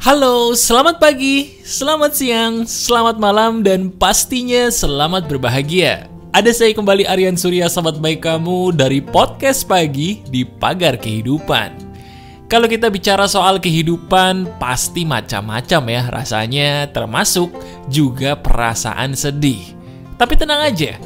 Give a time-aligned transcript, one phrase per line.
[0.00, 6.08] Halo, selamat pagi, selamat siang, selamat malam, dan pastinya selamat berbahagia.
[6.32, 11.92] Ada saya kembali Aryan Surya, sahabat baik kamu dari podcast pagi di Pagar Kehidupan.
[12.48, 17.52] Kalau kita bicara soal kehidupan, pasti macam-macam ya rasanya, termasuk
[17.92, 19.76] juga perasaan sedih.
[20.16, 20.96] Tapi tenang aja,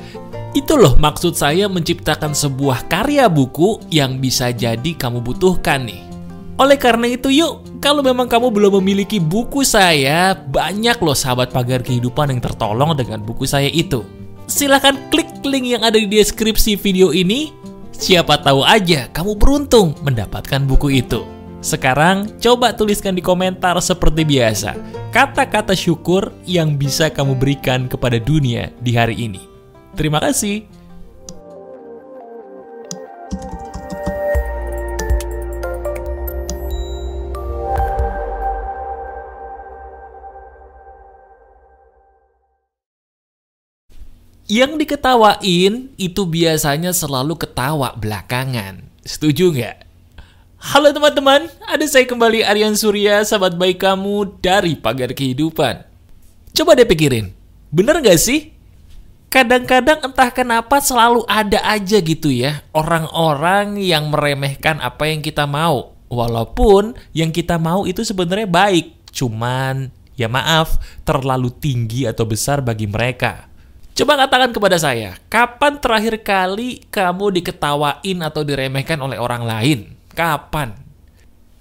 [0.55, 6.04] itu loh maksud saya menciptakan sebuah karya buku yang bisa jadi kamu butuhkan nih.
[6.55, 11.83] Oleh karena itu yuk, kalau memang kamu belum memiliki buku saya, banyak loh sahabat pagar
[11.83, 14.07] kehidupan yang tertolong dengan buku saya itu.
[14.47, 17.51] Silahkan klik link yang ada di deskripsi video ini,
[17.91, 21.27] siapa tahu aja kamu beruntung mendapatkan buku itu.
[21.59, 24.79] Sekarang coba tuliskan di komentar seperti biasa,
[25.11, 29.43] kata-kata syukur yang bisa kamu berikan kepada dunia di hari ini.
[29.99, 30.74] Terima kasih.
[44.45, 48.93] Yang diketawain itu biasanya selalu ketawa belakangan.
[49.01, 49.77] Setuju nggak?
[50.61, 55.89] Halo teman-teman, ada saya kembali Aryan Surya, sahabat baik kamu dari Pagar Kehidupan.
[56.53, 57.33] Coba deh pikirin,
[57.73, 58.53] bener nggak sih?
[59.33, 65.97] Kadang-kadang entah kenapa selalu ada aja gitu ya, orang-orang yang meremehkan apa yang kita mau.
[66.13, 69.89] Walaupun yang kita mau itu sebenarnya baik, cuman
[70.21, 73.54] ya maaf, terlalu tinggi atau besar bagi mereka.
[73.95, 79.95] Coba katakan kepada saya, kapan terakhir kali kamu diketawain atau diremehkan oleh orang lain?
[80.11, 80.75] Kapan?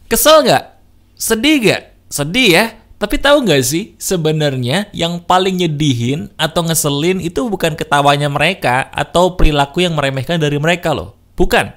[0.10, 0.66] Kesel nggak?
[1.14, 1.82] Sedih nggak?
[2.10, 2.66] Sedih ya?
[2.98, 9.38] Tapi tahu nggak sih, sebenarnya yang paling nyedihin atau ngeselin itu bukan ketawanya mereka atau
[9.38, 11.14] perilaku yang meremehkan dari mereka loh.
[11.38, 11.70] Bukan.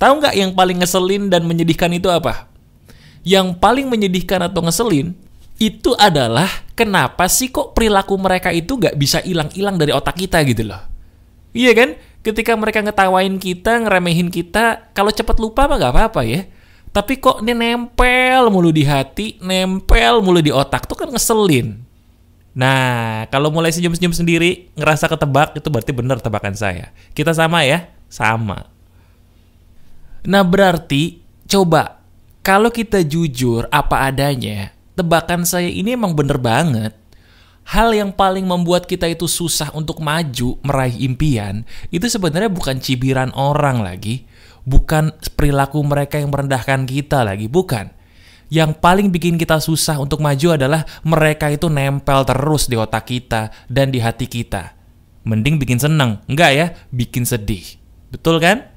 [0.00, 2.48] Tahu nggak yang paling ngeselin dan menyedihkan itu apa?
[3.20, 5.12] Yang paling menyedihkan atau ngeselin
[5.60, 10.66] itu adalah kenapa sih kok perilaku mereka itu gak bisa hilang-hilang dari otak kita gitu
[10.66, 10.82] loh.
[11.54, 11.90] Iya kan?
[12.26, 16.46] Ketika mereka ngetawain kita, ngeremehin kita, kalau cepat lupa mah gak apa-apa ya.
[16.94, 21.82] Tapi kok ini nempel mulu di hati, nempel mulu di otak tuh kan ngeselin.
[22.54, 26.94] Nah, kalau mulai senyum-senyum sendiri, ngerasa ketebak, itu berarti benar tebakan saya.
[27.10, 27.90] Kita sama ya?
[28.06, 28.70] Sama.
[30.22, 31.18] Nah, berarti
[31.50, 31.98] coba
[32.46, 36.94] kalau kita jujur apa adanya, tebakan saya ini emang bener banget.
[37.64, 43.32] Hal yang paling membuat kita itu susah untuk maju meraih impian itu sebenarnya bukan cibiran
[43.32, 44.28] orang lagi,
[44.68, 47.88] bukan perilaku mereka yang merendahkan kita lagi, bukan.
[48.52, 53.48] Yang paling bikin kita susah untuk maju adalah mereka itu nempel terus di otak kita
[53.72, 54.76] dan di hati kita.
[55.24, 56.66] Mending bikin seneng, enggak ya?
[56.92, 57.64] Bikin sedih.
[58.12, 58.68] Betul kan?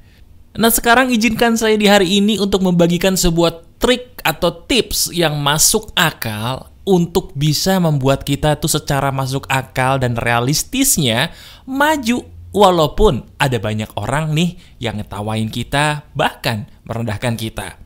[0.56, 5.94] Nah sekarang izinkan saya di hari ini untuk membagikan sebuah trik atau tips yang masuk
[5.94, 11.36] akal untuk bisa membuat kita tuh secara masuk akal dan realistisnya
[11.68, 12.24] maju
[12.56, 17.78] walaupun ada banyak orang nih yang ngetawain kita bahkan merendahkan kita.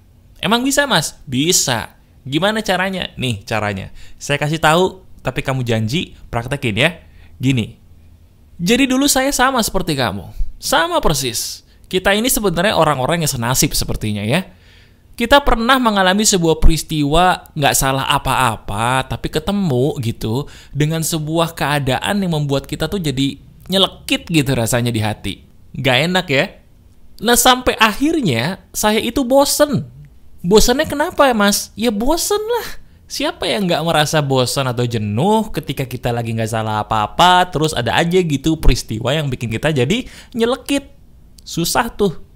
[0.42, 1.18] Emang bisa mas?
[1.26, 1.98] Bisa.
[2.22, 3.10] Gimana caranya?
[3.18, 3.90] Nih caranya.
[4.22, 6.90] Saya kasih tahu tapi kamu janji praktekin ya.
[7.42, 7.78] Gini.
[8.62, 10.30] Jadi dulu saya sama seperti kamu.
[10.62, 11.66] Sama persis.
[11.90, 14.61] Kita ini sebenarnya orang-orang yang senasib sepertinya ya
[15.22, 22.34] kita pernah mengalami sebuah peristiwa nggak salah apa-apa, tapi ketemu gitu dengan sebuah keadaan yang
[22.42, 23.38] membuat kita tuh jadi
[23.70, 25.46] nyelekit gitu rasanya di hati.
[25.78, 26.46] Nggak enak ya?
[27.22, 29.86] Nah sampai akhirnya saya itu bosen.
[30.42, 31.70] Bosennya kenapa ya mas?
[31.78, 32.82] Ya bosen lah.
[33.06, 37.94] Siapa yang nggak merasa bosan atau jenuh ketika kita lagi nggak salah apa-apa, terus ada
[37.94, 40.02] aja gitu peristiwa yang bikin kita jadi
[40.34, 40.90] nyelekit.
[41.46, 42.31] Susah tuh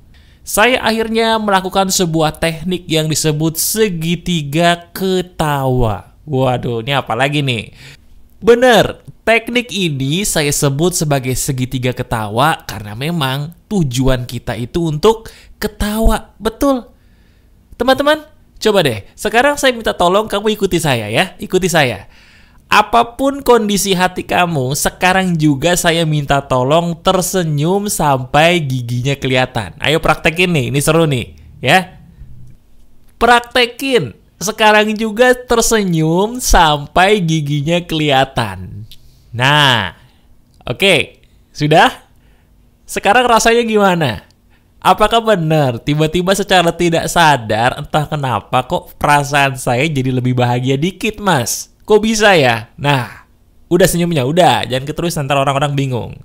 [0.46, 6.14] saya akhirnya melakukan sebuah teknik yang disebut segitiga ketawa.
[6.22, 7.74] Waduh, ini apa lagi nih?
[8.46, 16.38] Bener, teknik ini saya sebut sebagai segitiga ketawa karena memang tujuan kita itu untuk ketawa.
[16.38, 16.94] Betul.
[17.82, 18.22] Teman-teman,
[18.62, 19.02] coba deh.
[19.18, 21.34] Sekarang saya minta tolong kamu ikuti saya ya.
[21.42, 22.06] Ikuti saya.
[22.66, 29.78] Apa pun kondisi hati kamu, sekarang juga saya minta tolong tersenyum sampai giginya kelihatan.
[29.80, 32.02] Ayo praktekin nih, ini seru nih, ya.
[33.16, 34.18] Praktekin.
[34.36, 38.84] Sekarang juga tersenyum sampai giginya kelihatan.
[39.32, 39.96] Nah,
[40.68, 41.00] oke, okay.
[41.56, 41.92] sudah?
[42.84, 44.28] Sekarang rasanya gimana?
[44.86, 51.18] Apakah benar tiba-tiba secara tidak sadar entah kenapa kok perasaan saya jadi lebih bahagia dikit,
[51.18, 51.74] Mas?
[51.86, 52.74] Kok bisa ya?
[52.82, 53.30] Nah,
[53.70, 54.66] udah senyumnya, udah.
[54.66, 56.18] Jangan keterus ntar orang-orang bingung.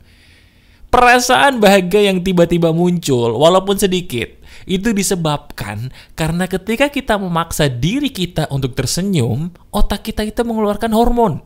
[0.90, 8.48] Perasaan bahagia yang tiba-tiba muncul, walaupun sedikit, Itu disebabkan karena ketika kita memaksa diri kita
[8.52, 11.40] untuk tersenyum, otak kita itu mengeluarkan hormon.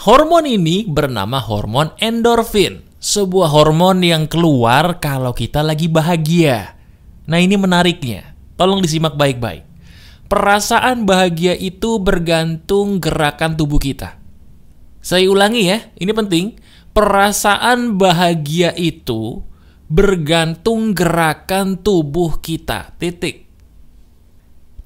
[0.00, 6.78] Hormon ini bernama hormon endorfin, sebuah hormon yang keluar kalau kita lagi bahagia.
[7.28, 8.32] Nah, ini menariknya.
[8.56, 9.69] Tolong disimak baik-baik.
[10.30, 14.14] Perasaan bahagia itu bergantung gerakan tubuh kita.
[15.02, 16.54] Saya ulangi ya, ini penting.
[16.94, 19.42] Perasaan bahagia itu
[19.90, 22.94] bergantung gerakan tubuh kita.
[22.94, 23.50] Titik.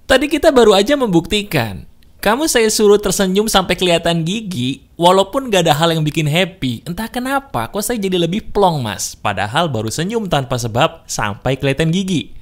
[0.08, 1.85] Tadi kita baru aja membuktikan
[2.25, 6.81] kamu saya suruh tersenyum sampai kelihatan gigi, walaupun gak ada hal yang bikin happy.
[6.88, 9.12] Entah kenapa, kok saya jadi lebih plong mas.
[9.12, 12.32] Padahal baru senyum tanpa sebab sampai kelihatan gigi.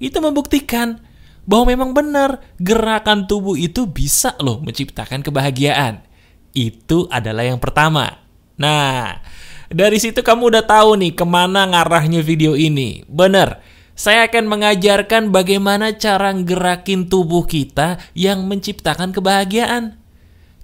[0.00, 1.04] Itu membuktikan
[1.48, 6.04] bahwa memang benar gerakan tubuh itu bisa loh menciptakan kebahagiaan.
[6.52, 8.20] Itu adalah yang pertama.
[8.60, 9.24] Nah,
[9.72, 13.00] dari situ kamu udah tahu nih ke mana ngarahnya video ini.
[13.08, 13.64] Bener,
[13.96, 19.96] saya akan mengajarkan bagaimana cara gerakin tubuh kita yang menciptakan kebahagiaan.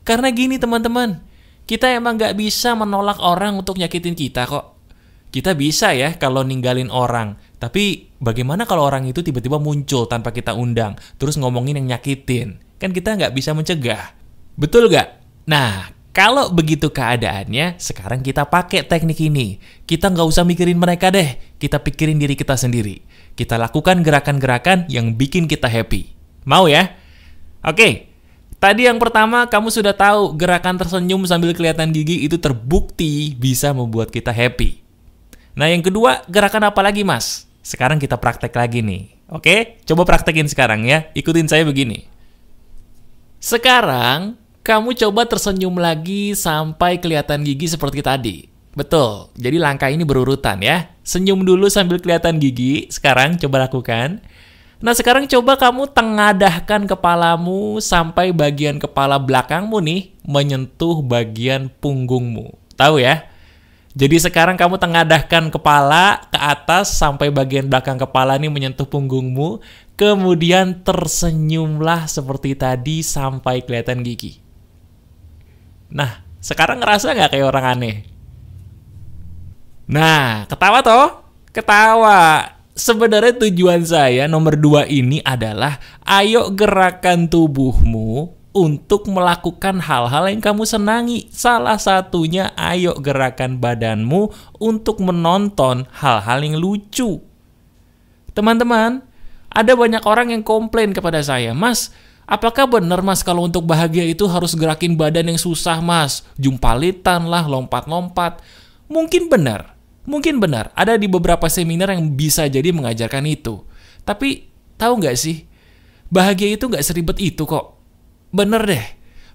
[0.04, 1.24] Karena gini teman-teman,
[1.64, 4.76] kita emang gak bisa menolak orang untuk nyakitin kita kok.
[5.32, 10.52] Kita bisa ya kalau ninggalin orang, tapi bagaimana kalau orang itu tiba-tiba muncul tanpa kita
[10.52, 12.60] undang, terus ngomongin yang nyakitin?
[12.76, 14.12] Kan kita nggak bisa mencegah.
[14.54, 15.18] Betul gak?
[15.50, 19.58] Nah, kalau begitu keadaannya, sekarang kita pakai teknik ini.
[19.82, 23.02] Kita nggak usah mikirin mereka deh, kita pikirin diri kita sendiri.
[23.34, 26.14] Kita lakukan gerakan-gerakan yang bikin kita happy.
[26.46, 26.94] Mau ya?
[27.66, 28.12] Oke,
[28.62, 34.14] tadi yang pertama kamu sudah tahu gerakan tersenyum sambil kelihatan gigi itu terbukti bisa membuat
[34.14, 34.83] kita happy.
[35.54, 37.46] Nah yang kedua, gerakan apa lagi mas?
[37.62, 39.14] Sekarang kita praktek lagi nih.
[39.30, 41.08] Oke, coba praktekin sekarang ya.
[41.14, 42.04] Ikutin saya begini.
[43.38, 44.36] Sekarang,
[44.66, 48.36] kamu coba tersenyum lagi sampai kelihatan gigi seperti tadi.
[48.74, 50.90] Betul, jadi langkah ini berurutan ya.
[51.06, 54.18] Senyum dulu sambil kelihatan gigi, sekarang coba lakukan.
[54.82, 62.52] Nah sekarang coba kamu tengadahkan kepalamu sampai bagian kepala belakangmu nih menyentuh bagian punggungmu.
[62.74, 63.30] Tahu ya?
[63.94, 69.62] Jadi sekarang kamu tengadahkan kepala ke atas sampai bagian belakang kepala ini menyentuh punggungmu.
[69.94, 74.42] Kemudian tersenyumlah seperti tadi sampai kelihatan gigi.
[75.94, 77.96] Nah, sekarang ngerasa nggak kayak orang aneh?
[79.86, 81.08] Nah, ketawa toh?
[81.54, 82.50] Ketawa.
[82.74, 90.62] Sebenarnya tujuan saya nomor dua ini adalah ayo gerakan tubuhmu untuk melakukan hal-hal yang kamu
[90.62, 91.26] senangi.
[91.34, 94.30] Salah satunya ayo gerakan badanmu
[94.62, 97.18] untuk menonton hal-hal yang lucu.
[98.32, 99.02] Teman-teman,
[99.50, 101.90] ada banyak orang yang komplain kepada saya, Mas,
[102.24, 106.24] Apakah benar mas kalau untuk bahagia itu harus gerakin badan yang susah mas?
[106.40, 108.40] Jumpalitan lah, lompat-lompat.
[108.88, 109.76] Mungkin benar,
[110.08, 110.72] mungkin benar.
[110.72, 113.60] Ada di beberapa seminar yang bisa jadi mengajarkan itu.
[114.08, 114.48] Tapi
[114.80, 115.44] tahu nggak sih,
[116.08, 117.76] bahagia itu nggak seribet itu kok.
[118.34, 118.84] Bener deh,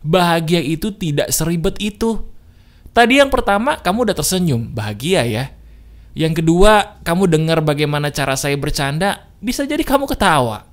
[0.04, 2.20] bahagia itu tidak seribet itu.
[2.92, 5.56] Tadi yang pertama, kamu udah tersenyum, bahagia ya.
[6.12, 10.68] Yang kedua, kamu dengar bagaimana cara saya bercanda, bisa jadi kamu ketawa.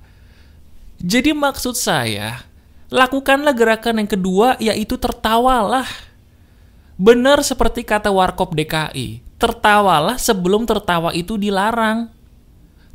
[0.99, 2.43] Jadi maksud saya,
[2.91, 5.87] lakukanlah gerakan yang kedua yaitu tertawalah.
[6.99, 12.11] Benar seperti kata Warkop DKI, tertawalah sebelum tertawa itu dilarang.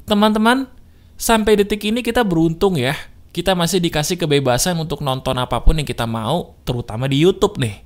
[0.05, 0.69] Teman-teman,
[1.15, 2.99] sampai detik ini kita beruntung ya.
[3.33, 7.81] Kita masih dikasih kebebasan untuk nonton apa pun yang kita mau, terutama di YouTube nih.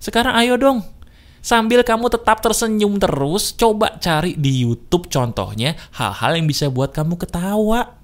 [0.00, 0.80] Sekarang ayo dong,
[1.44, 7.20] sambil kamu tetap tersenyum terus, coba cari di YouTube contohnya hal-hal yang bisa buat kamu
[7.20, 8.00] ketawa.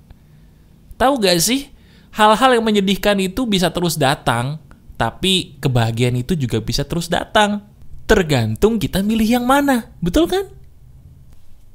[1.00, 1.72] Tahu gak sih,
[2.12, 4.60] hal-hal yang menyedihkan itu bisa terus datang,
[5.00, 7.64] tapi kebahagiaan itu juga bisa terus datang.
[8.04, 10.52] Tergantung kita milih yang mana, betul kan?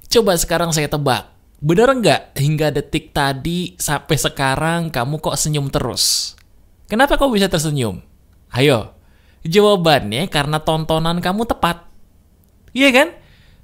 [0.06, 6.36] Coba sekarang saya tebak, benar nggak hingga detik tadi sampai sekarang kamu kok senyum terus?
[6.88, 8.02] Kenapa kau bisa tersenyum?
[8.50, 8.98] Ayo,
[9.46, 11.86] jawabannya karena tontonan kamu tepat.
[12.74, 13.10] Iya kan?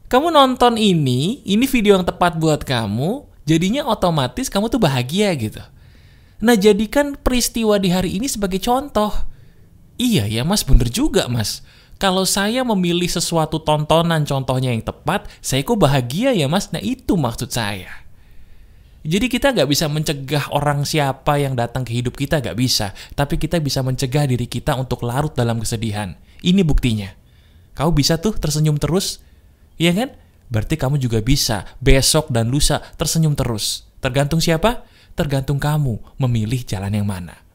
[0.06, 5.64] Kamu nonton ini, ini video yang tepat buat kamu, jadinya otomatis kamu tuh bahagia gitu.
[6.46, 9.10] Nah jadikan peristiwa di hari ini sebagai contoh.
[9.98, 11.66] Iya ya mas, bener juga mas.
[11.96, 16.68] Kalau saya memilih sesuatu tontonan contohnya yang tepat, saya kok bahagia ya mas.
[16.76, 18.04] Nah itu maksud saya.
[19.06, 22.92] Jadi kita nggak bisa mencegah orang siapa yang datang ke hidup kita, nggak bisa.
[23.14, 26.18] Tapi kita bisa mencegah diri kita untuk larut dalam kesedihan.
[26.42, 27.14] Ini buktinya.
[27.78, 29.22] Kau bisa tuh tersenyum terus,
[29.78, 30.18] iya kan?
[30.50, 33.86] Berarti kamu juga bisa besok dan lusa tersenyum terus.
[34.02, 34.90] Tergantung siapa?
[35.14, 37.46] Tergantung kamu memilih jalan yang mana.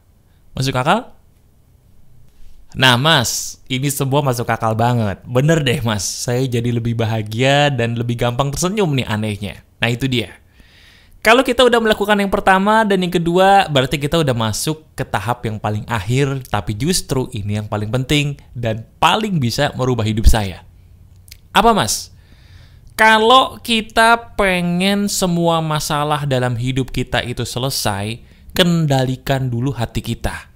[0.55, 1.13] Masuk akal?
[2.71, 5.19] Nah mas, ini semua masuk akal banget.
[5.27, 9.55] Bener deh mas, saya jadi lebih bahagia dan lebih gampang tersenyum nih anehnya.
[9.83, 10.39] Nah itu dia.
[11.21, 15.45] Kalau kita udah melakukan yang pertama dan yang kedua, berarti kita udah masuk ke tahap
[15.45, 20.65] yang paling akhir, tapi justru ini yang paling penting dan paling bisa merubah hidup saya.
[21.53, 22.09] Apa mas?
[22.97, 28.17] Kalau kita pengen semua masalah dalam hidup kita itu selesai,
[28.57, 30.50] kendalikan dulu hati kita.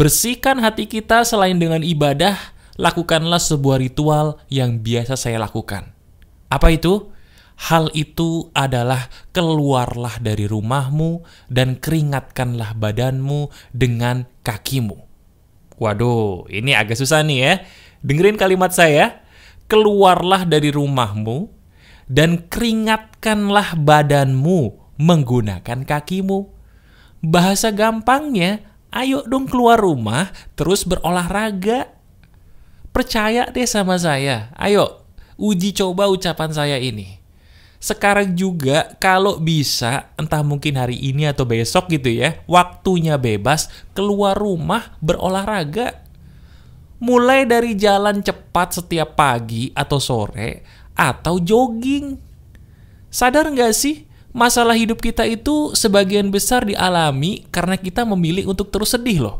[0.00, 2.32] Bersihkan hati kita selain dengan ibadah,
[2.80, 5.92] lakukanlah sebuah ritual yang biasa saya lakukan.
[6.48, 7.12] Apa itu?
[7.68, 11.20] Hal itu adalah keluarlah dari rumahmu
[11.52, 14.96] dan keringatkanlah badanmu dengan kakimu.
[15.76, 17.54] Waduh, ini agak susah nih ya.
[18.00, 19.20] Dengerin kalimat saya.
[19.68, 21.52] Keluarlah dari rumahmu
[22.08, 26.48] dan keringatkanlah badanmu menggunakan kakimu.
[27.20, 31.96] Bahasa gampangnya, ayo dong keluar rumah terus berolahraga.
[32.90, 34.50] Percaya deh sama saya.
[34.58, 35.06] Ayo,
[35.38, 37.20] uji coba ucapan saya ini
[37.80, 44.36] sekarang juga kalau bisa entah mungkin hari ini atau besok gitu ya waktunya bebas keluar
[44.36, 46.04] rumah berolahraga
[47.00, 50.60] mulai dari jalan cepat setiap pagi atau sore
[50.92, 52.20] atau jogging
[53.08, 58.94] sadar nggak sih masalah hidup kita itu sebagian besar dialami karena kita memilih untuk terus
[58.94, 59.36] sedih loh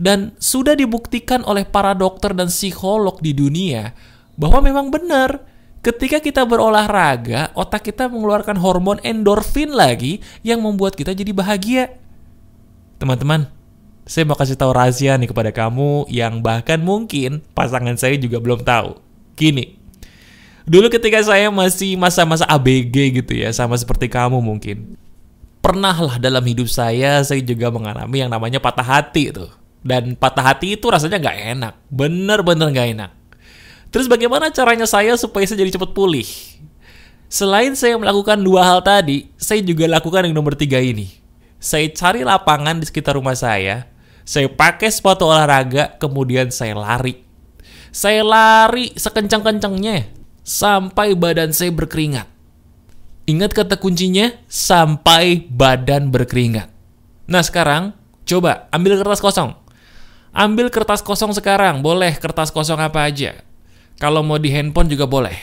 [0.00, 3.94] dan sudah dibuktikan oleh para dokter dan psikolog di dunia
[4.34, 11.12] bahwa memang benar Ketika kita berolahraga, otak kita mengeluarkan hormon endorfin lagi yang membuat kita
[11.12, 12.00] jadi bahagia.
[12.96, 13.52] Teman-teman,
[14.08, 18.64] saya mau kasih tahu rahasia nih kepada kamu yang bahkan mungkin pasangan saya juga belum
[18.64, 18.96] tahu.
[19.36, 19.76] Gini,
[20.64, 24.98] dulu ketika saya masih masa-masa ABG gitu ya, sama seperti kamu mungkin.
[25.64, 29.48] Pernahlah dalam hidup saya, saya juga mengalami yang namanya patah hati tuh.
[29.84, 33.10] Dan patah hati itu rasanya nggak enak, bener-bener nggak enak
[33.94, 36.26] Terus bagaimana caranya saya supaya saya jadi cepat pulih?
[37.30, 41.14] Selain saya melakukan dua hal tadi, saya juga lakukan yang nomor tiga ini.
[41.62, 43.86] Saya cari lapangan di sekitar rumah saya,
[44.26, 47.22] saya pakai sepatu olahraga, kemudian saya lari.
[47.94, 52.28] Saya lari sekencang-kencangnya sampai badan saya berkeringat.
[53.24, 56.68] Ingat kata kuncinya, sampai badan berkeringat.
[57.24, 57.96] Nah sekarang,
[58.28, 59.56] coba ambil kertas kosong.
[60.36, 63.40] Ambil kertas kosong sekarang, boleh kertas kosong apa aja.
[63.96, 65.34] Kalau mau di handphone juga boleh.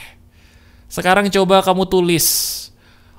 [0.86, 2.26] Sekarang coba kamu tulis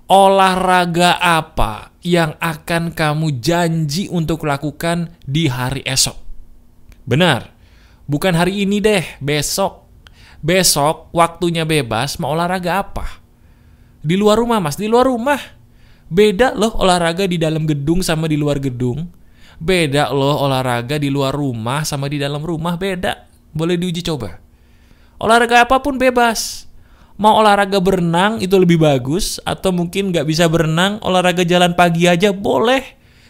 [0.07, 6.15] olahraga apa yang akan kamu janji untuk lakukan di hari esok.
[7.03, 7.51] Benar,
[8.07, 9.82] bukan hari ini deh, besok.
[10.43, 13.23] Besok waktunya bebas, mau olahraga apa?
[14.03, 15.39] Di luar rumah mas, di luar rumah.
[16.11, 19.07] Beda loh olahraga di dalam gedung sama di luar gedung.
[19.55, 23.23] Beda loh olahraga di luar rumah sama di dalam rumah, beda.
[23.55, 24.43] Boleh diuji coba.
[25.15, 26.67] Olahraga apa pun bebas.
[27.15, 32.35] Mau olahraga berenang itu lebih bagus, atau mungkin nggak bisa berenang, olahraga jalan pagi aja
[32.35, 32.83] boleh.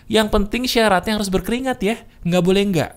[0.09, 2.91] Yang penting syaratnya harus berkeringat ya, nggak boleh nggak.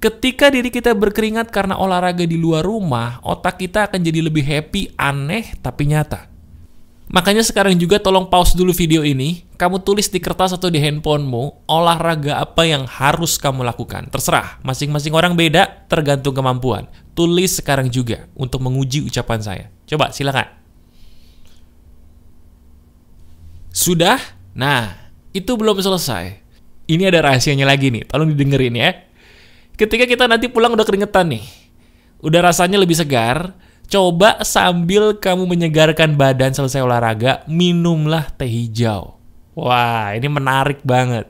[0.00, 4.96] Ketika diri kita berkeringat karena olahraga di luar rumah, otak kita akan jadi lebih happy,
[4.96, 6.24] aneh, tapi nyata.
[7.12, 11.68] Makanya sekarang juga tolong pause dulu video ini, kamu tulis di kertas atau di handphonemu
[11.68, 14.08] olahraga apa yang harus kamu lakukan.
[14.08, 16.88] Terserah, masing-masing orang beda, tergantung kemampuan.
[17.12, 19.64] Tulis sekarang juga untuk menguji ucapan saya.
[19.84, 20.48] Coba, silakan.
[23.68, 24.16] Sudah?
[24.56, 26.40] Nah, itu belum selesai.
[26.88, 29.09] Ini ada rahasianya lagi nih, tolong didengerin ya.
[29.80, 31.44] Ketika kita nanti pulang udah keringetan nih,
[32.20, 33.56] udah rasanya lebih segar,
[33.90, 39.18] Coba sambil kamu menyegarkan badan selesai olahraga, minumlah teh hijau.
[39.58, 41.26] Wah, ini menarik banget.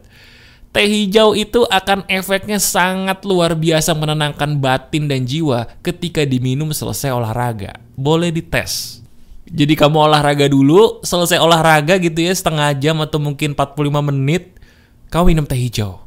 [0.68, 7.16] Teh hijau itu akan efeknya sangat luar biasa menenangkan batin dan jiwa ketika diminum selesai
[7.16, 7.80] olahraga.
[7.96, 9.00] Boleh dites.
[9.48, 14.60] Jadi kamu olahraga dulu, selesai olahraga gitu ya setengah jam atau mungkin 45 menit,
[15.08, 16.04] kamu minum teh hijau.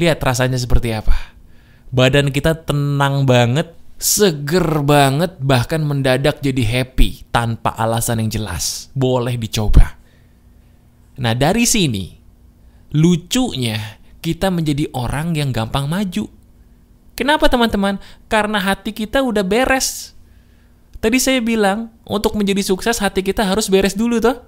[0.00, 1.36] Lihat rasanya seperti apa.
[1.90, 8.88] Badan kita tenang banget, seger banget bahkan mendadak jadi happy tanpa alasan yang jelas.
[8.94, 9.98] Boleh dicoba.
[11.18, 12.14] Nah dari sini,
[12.94, 16.30] lucunya kita menjadi orang yang gampang maju.
[17.18, 18.00] Kenapa teman-teman?
[18.32, 20.16] Karena hati kita udah beres.
[21.00, 24.40] Tadi saya bilang, untuk menjadi sukses hati kita harus beres dulu toh.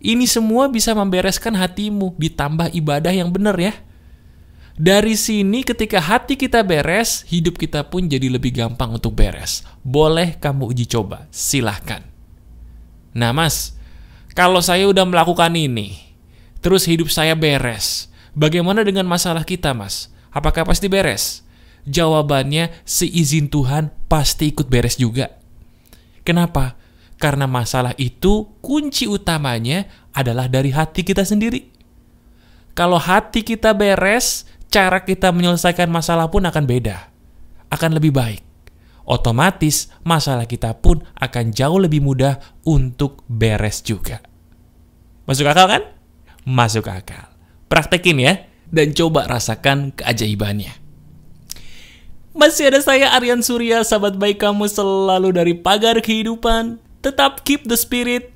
[0.00, 3.72] Ini semua bisa membereskan hatimu, ditambah ibadah yang benar ya.
[4.76, 9.64] Dari sini ketika hati kita beres, hidup kita pun jadi lebih gampang untuk beres.
[9.80, 12.04] Boleh kamu uji coba, silahkan.
[13.16, 13.72] Nah mas,
[14.36, 15.96] kalau saya udah melakukan ini,
[16.60, 20.12] terus hidup saya beres, bagaimana dengan masalah kita mas?
[20.28, 21.40] Apakah pasti beres?
[21.88, 25.40] Jawabannya, seizin Tuhan pasti ikut beres juga.
[26.20, 26.76] Kenapa?
[27.16, 31.72] Karena masalah itu kunci utamanya adalah dari hati kita sendiri.
[32.76, 34.44] Kalau hati kita beres,
[34.76, 37.08] cara kita menyelesaikan masalah pun akan beda.
[37.72, 38.44] Akan lebih baik.
[39.08, 42.36] Otomatis masalah kita pun akan jauh lebih mudah
[42.68, 44.20] untuk beres juga.
[45.24, 45.82] Masuk akal kan?
[46.44, 47.32] Masuk akal.
[47.72, 50.76] Praktekin ya, dan coba rasakan keajaibannya.
[52.36, 56.76] Masih ada saya Aryan Surya, sahabat baik kamu selalu dari pagar kehidupan.
[57.00, 58.28] Tetap keep the spirit,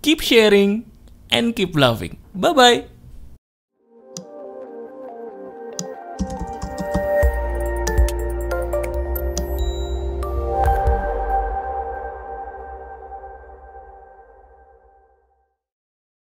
[0.00, 0.88] keep sharing,
[1.28, 2.16] and keep loving.
[2.32, 2.91] Bye-bye.